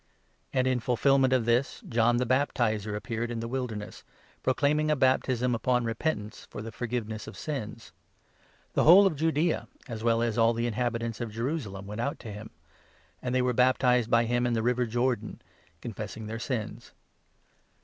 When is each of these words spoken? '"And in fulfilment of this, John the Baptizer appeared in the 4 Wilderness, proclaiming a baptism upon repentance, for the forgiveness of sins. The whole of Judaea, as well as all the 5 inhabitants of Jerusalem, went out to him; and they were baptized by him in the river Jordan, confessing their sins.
'"And 0.51 0.65
in 0.65 0.79
fulfilment 0.79 1.31
of 1.31 1.45
this, 1.45 1.83
John 1.87 2.17
the 2.17 2.25
Baptizer 2.25 2.95
appeared 2.95 3.29
in 3.29 3.39
the 3.39 3.45
4 3.45 3.51
Wilderness, 3.51 4.03
proclaiming 4.41 4.89
a 4.89 4.95
baptism 4.95 5.53
upon 5.53 5.85
repentance, 5.85 6.47
for 6.49 6.63
the 6.63 6.71
forgiveness 6.71 7.27
of 7.27 7.37
sins. 7.37 7.91
The 8.73 8.83
whole 8.85 9.05
of 9.05 9.15
Judaea, 9.15 9.67
as 9.87 10.03
well 10.03 10.23
as 10.23 10.39
all 10.39 10.53
the 10.55 10.63
5 10.63 10.69
inhabitants 10.69 11.21
of 11.21 11.29
Jerusalem, 11.31 11.85
went 11.85 12.01
out 12.01 12.17
to 12.21 12.31
him; 12.31 12.49
and 13.21 13.35
they 13.35 13.43
were 13.43 13.53
baptized 13.53 14.09
by 14.09 14.23
him 14.25 14.47
in 14.47 14.53
the 14.53 14.63
river 14.63 14.87
Jordan, 14.87 15.39
confessing 15.81 16.25
their 16.25 16.39
sins. 16.39 16.93